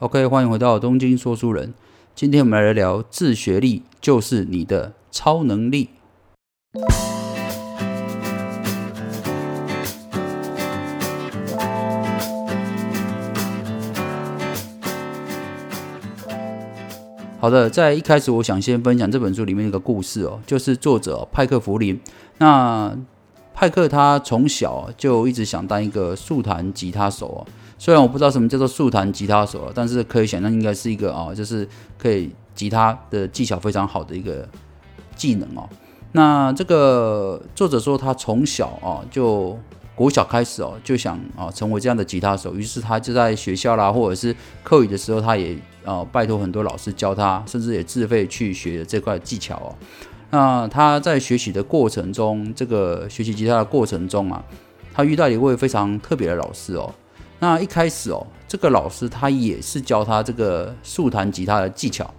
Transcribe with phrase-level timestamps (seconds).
[0.00, 1.74] OK，欢迎回到东京说书人。
[2.14, 5.88] 今天我们来聊自学力就是你的超能力。
[17.40, 22.00] 好的，在一开始，我想先分享这本书里面一个故事哦，就是作者派克弗林。
[22.36, 22.96] 那
[23.52, 27.42] 派克他从小就一直想当一个速弹吉他手哦。
[27.78, 34.46] 虽然我不知道什么叫做速弹吉他手，但是可以想象应该是一个啊，就是可以吉他的技巧非常好的一个
[35.14, 35.68] 技能哦。
[36.12, 39.56] 那这个作者说他从小啊就
[39.94, 49.74] 国小开始哦就想啊成为这样的吉他手，于是他就在学校啦或者是课余的时候，他也啊拜托很多老师教他，甚至也自费去学这块技巧哦。
[50.30, 54.44] 那他在学习的过程中，这个学习吉他的过程中啊，
[54.92, 56.92] 他遇到一位非常特别的老师哦。
[57.40, 62.12] 那一开始哦，这个老师他也是教他这个速弹吉他的技巧。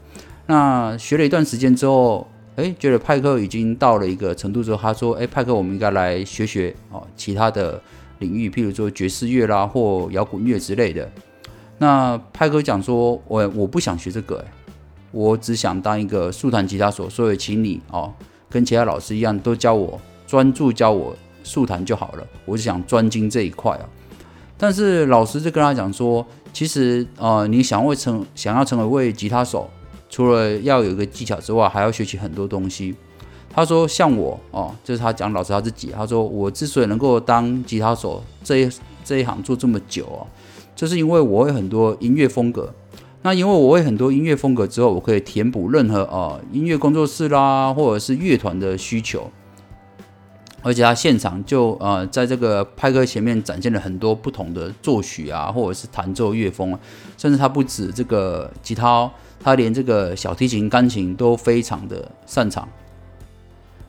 [0.45, 7.81] 那学了一段时间之后，哎，觉得派克已经到了一个程度之后，他说：“哎，派克，我们应该来学学哦其他的
[8.19, 11.09] 领域，譬如说爵士乐啦或摇滚乐之类的。”
[11.77, 14.51] 那派克讲说：“我我不想学这个，哎，
[15.11, 18.13] 我只想当一个速弹吉他手，所以请你哦，
[18.49, 22.27] 跟其他老师一样，都教我专注教我速弹就好了。
[22.45, 23.83] 我就想专精这一块啊。”
[24.61, 29.69] 但是老师就跟他讲说，其实呃，你想为成想要成为一位吉他手，
[30.09, 32.93] 除了要有一个技巧之外，还要学习很多东西。
[33.51, 38.69] 他说，像我哦，就是他讲老师他自己，他说我之所以能够当吉他手这一
[39.03, 40.27] 这一行做这么久哦，
[40.75, 42.69] 就是因为我会很多音乐风格。
[43.21, 49.29] 那因为我会很多音乐风格之后，我可以填补任何呃音乐工作室啦，或者是乐团的需求。
[50.61, 56.77] 而且他现场就呃，在这个派克前面展现了很多不同的作曲啊，或者是弹奏乐风，
[57.17, 59.09] 甚至他不止这个吉他，
[59.41, 62.67] 他连这个小提琴、钢琴都非常的擅长。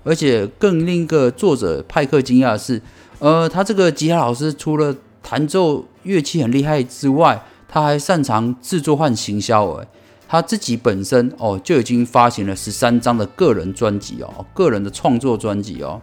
[0.03, 2.81] 而且更令一个作者派克惊讶的是，
[3.19, 9.71] 呃，他这个吉他老师除了弹奏乐器很厉害之外，他还擅长制作和行销。
[9.73, 9.87] 哎，
[10.27, 16.01] 他自己本身哦就已经发行了十三张的个人专辑哦，个人的创作专辑哦。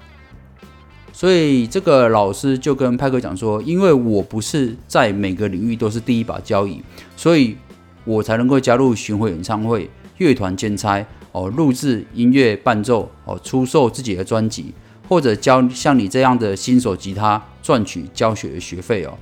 [1.18, 6.80] 所以这个老师就跟派克讲说，因为我不是在每个领域都是第一把交椅，
[7.16, 7.58] 所以
[8.06, 9.90] 我才能够加入巡回演唱会、
[10.20, 14.72] 乐团兼差哦，录制音乐伴奏哦，出售自己的专辑，
[15.10, 19.18] 或者教像你这样的新手吉他赚取教学的学费哦。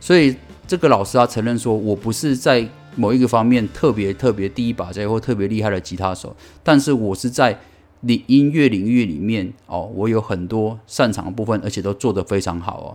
[0.00, 7.58] 所以这个老师他承认说，我不是在某一个方面特别特别第一把交或特别厉害的吉他手，但是我是在。
[8.02, 12.88] 领音乐领域里面哦，我有很多擅长的部分，而且都做得非常好哦。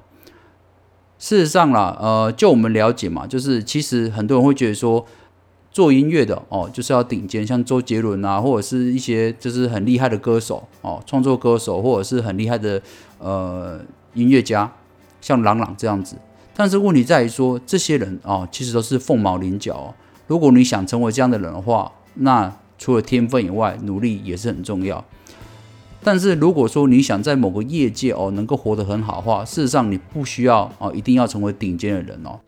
[1.19, 5.03] 事实上啦，呃，就我们了解嘛，就是其实很多人会觉得说，
[5.71, 12.81] 做音乐的哦，就是要顶尖，像周杰伦啊，或者是一些就是很厉害的歌手哦，创作歌手，或者是很厉害的
[13.17, 13.79] 呃
[14.13, 14.71] 音乐家，
[15.19, 16.17] 像朗朗这样子。
[16.55, 19.95] 但是问题在于说，这些人哦，其实都是凤毛麟角哦。
[20.27, 25.03] 如果你想成为这样的人的话，那除了天分以外，努力也是很重要。
[26.03, 32.39] 但是如果说你想在某个业界哦能够活得很好的话，事实上你不需要哦一定要成为顶尖的人哦。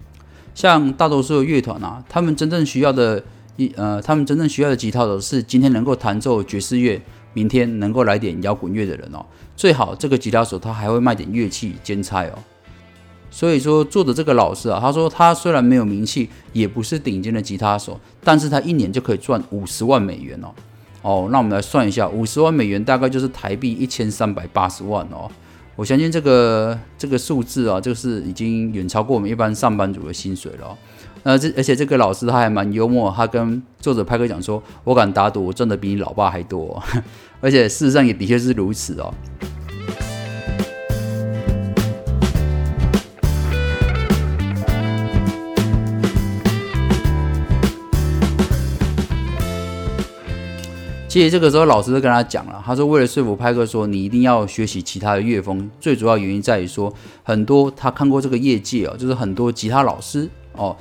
[0.56, 3.22] 像大多数的乐团啊，他们真正需要的
[3.58, 7.02] 一呃，他们真正需要的吉他手是今天能够弹奏爵士乐，
[7.34, 9.26] 明天能够来点摇滚乐的人哦。
[9.58, 12.40] 最好这个吉他手他还会卖点乐器兼差哦。
[13.32, 20.50] 所以说，做的这个老师啊，他说他虽然没有名气，也不是顶尖的吉他手，但是他一年就可以赚五十万美元哦。
[21.02, 25.30] 哦，那我们来算一下，五十万美元大概就是台币一千三百八十万哦。
[25.76, 30.78] 我相信这个这个数字啊，就是已经远超过我们一般上班族的薪水了。
[31.24, 36.82] 那这而且这个老师他还蛮幽默，他跟作者派克讲说：“我敢打赌，我赚的比你老爸还多。”
[37.40, 39.14] 而且事实上也的确是如此哦。
[51.20, 56.94] 其实这个时候，老师就跟他讲了，他说为了说服派克说你一定要学习其他的乐风，最主要原因在于说
[57.24, 60.74] 很多他看过这个业界哦，就是很多吉他老师哦，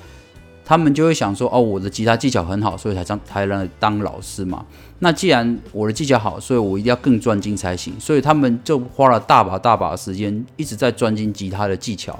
[0.64, 4.64] 他们就会想说哦，我的吉他技巧很好，所以才当才能当老师嘛。
[5.00, 12.16] 那既然我的技巧好，所以我一定要更专精才行，所以他们就花了大把大把的时间一直在专精吉他的技巧。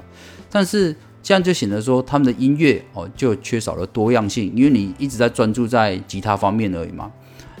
[0.49, 0.93] 但是
[1.23, 7.09] 这样就显得说他们的音乐哦就缺少了多样性，因为你一直在专注在吉他方面而已嘛。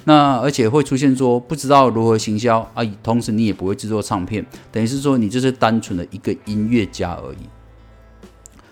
[0.09, 7.37] 那而且会出现说不知道如何行销啊，同时你也不会制作唱片，等于是说你就是单纯的一个音乐家而已。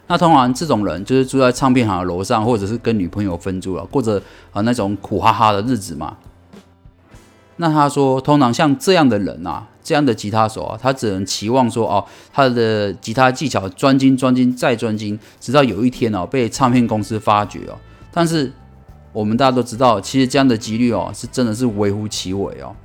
[0.07, 4.19] 那通常这种人就是住在唱片行的楼上，或者是跟女朋友分租了，过着
[4.51, 6.17] 啊那种苦哈哈的日子嘛。
[7.57, 12.03] 那他说，通常像这样的人啊，这样的吉他手啊，他只能期望说，哦，
[12.33, 17.77] 他的吉他技巧专精、专精再专精，直到有一天哦，被唱片公司发掘哦。
[18.11, 18.51] 但是
[19.13, 22.75] 我们大家都知道，其实这样的几率哦，是真的是微乎其微哦。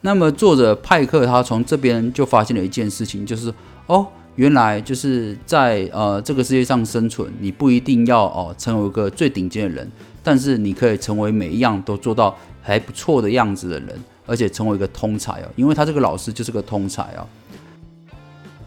[0.00, 3.52] 那么作者派克他从这边就发现了一件事情，就是
[3.86, 9.90] 哦，原来就是在呃这个世界上生存，你不一定要哦成为一个最顶尖的人，
[10.22, 12.36] 但是你可以成为每一样都做到。
[12.64, 13.88] 还不错的样子的人，
[14.24, 17.26] 而且成为一个通才哦，因为他这个老师就是个通才哦，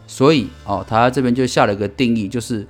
[0.06, 2.68] 所以哦，他这边就下了一个定义，就是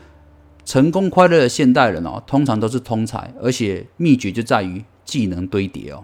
[0.65, 6.03] 成功快乐的现代人哦，通常都是通才，而且秘诀就在于技能堆叠哦。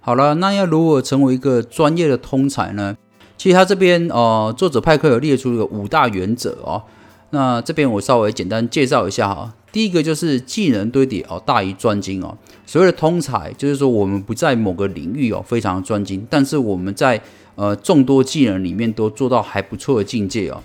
[0.00, 2.96] 好了，那要如何成为一个专业的通才呢？
[3.36, 6.84] 其实他这边呃，作者派克有列出一个五大原则哦，
[7.30, 9.52] 那这边我稍微简单介绍一下哈。
[9.72, 12.38] 第一个就是技能堆叠哦，大于专精哦。
[12.64, 17.20] 所谓的通才，就是说我们不在某个领域哦非常专精，但是我们在
[17.56, 20.62] 呃众多技能里面都做到还不错的境界哦。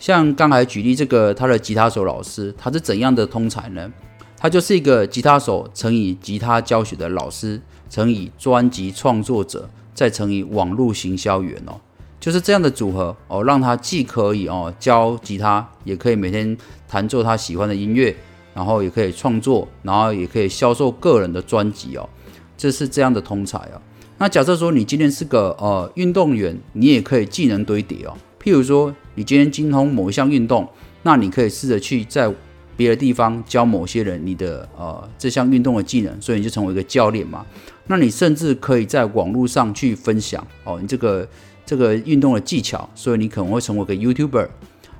[0.00, 3.92] 像刚才举例这个他的吉他手老师，他是怎样的通才呢？
[4.36, 7.60] 他就是一个吉他手乘以吉他教学的老师
[7.90, 11.80] 乘以专辑创作者再乘以网络行销员哦，
[12.20, 16.56] 就是这样的组合哦，让他既可以哦教吉他，也可以每天
[16.86, 18.16] 弹奏他喜欢的音乐。
[18.54, 22.08] 然后也可以创作，然后也可以销售个人的专辑哦，
[22.56, 23.80] 这是这样的通才哦。
[24.16, 28.16] 那假设说你今天是个呃运动员，你也可以技能堆叠哦。
[28.42, 30.68] 譬如说你今天精通某一项运动，
[31.02, 32.32] 那你可以试着去在
[32.76, 37.44] 别的地方教某些人你的呃这项运动的技能，所以你就成为一个教练嘛。
[37.88, 41.28] 那你甚至可以在网络上去分享哦，你这个
[41.66, 44.48] 这个运动的技巧，所以你可能会成为一个 YouTuber。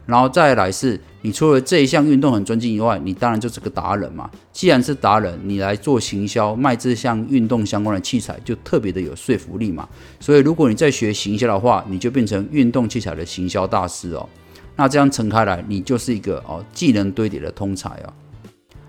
[0.07, 4.31] 然后再来是，你除了这一项运动很尊敬以外，你当然就是个达人嘛。
[4.51, 9.87] 既然是达人，你来做行销卖这项运动相关的器材，就特别的有说服力嘛。
[10.19, 14.27] 所以如果你在学行销的话，你就变成运动器材的行销大师哦。
[14.75, 18.13] 那这样乘开来，你就是一个哦技能堆叠的通才哦。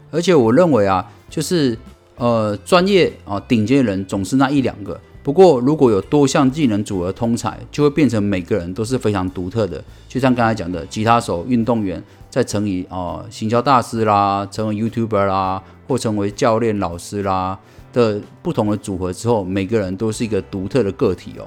[0.09, 1.77] 而且我认为啊，就是
[2.19, 4.99] 呃专业啊顶尖人总是那一两个。
[5.21, 9.83] 不过，如果有多项技能组合通才，就会变成每个人都是非常独特的。
[10.07, 17.59] 就像刚才讲的，吉他手、运动员，再乘以哦行销大师啦，成为 YouTuber 啦，或成为教练、老师啦
[17.93, 21.45] 的不同的组合之后，每个人都是一个独特的个体哦。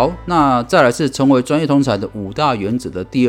[0.00, 3.28] 好，那再来是成为专业通才的五大原则的第